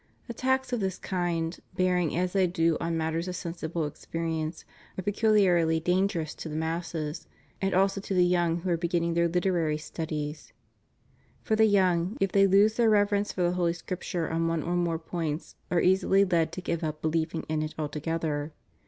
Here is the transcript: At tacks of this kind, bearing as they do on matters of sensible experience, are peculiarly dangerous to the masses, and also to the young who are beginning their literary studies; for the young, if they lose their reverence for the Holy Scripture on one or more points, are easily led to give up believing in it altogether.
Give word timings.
At 0.27 0.37
tacks 0.37 0.73
of 0.73 0.79
this 0.79 0.97
kind, 0.97 1.59
bearing 1.75 2.17
as 2.17 2.33
they 2.33 2.47
do 2.47 2.75
on 2.81 2.97
matters 2.97 3.27
of 3.27 3.35
sensible 3.35 3.85
experience, 3.85 4.65
are 4.97 5.03
peculiarly 5.03 5.79
dangerous 5.79 6.33
to 6.41 6.49
the 6.49 6.55
masses, 6.55 7.27
and 7.61 7.75
also 7.75 8.01
to 8.01 8.15
the 8.15 8.25
young 8.25 8.61
who 8.61 8.71
are 8.71 8.77
beginning 8.77 9.13
their 9.13 9.27
literary 9.27 9.77
studies; 9.77 10.53
for 11.43 11.55
the 11.55 11.67
young, 11.67 12.17
if 12.19 12.31
they 12.31 12.47
lose 12.47 12.77
their 12.77 12.89
reverence 12.89 13.31
for 13.31 13.43
the 13.43 13.51
Holy 13.51 13.73
Scripture 13.73 14.27
on 14.27 14.47
one 14.47 14.63
or 14.63 14.75
more 14.75 14.97
points, 14.97 15.55
are 15.69 15.81
easily 15.83 16.25
led 16.25 16.51
to 16.53 16.61
give 16.61 16.83
up 16.83 17.03
believing 17.03 17.43
in 17.47 17.61
it 17.61 17.75
altogether. 17.77 18.53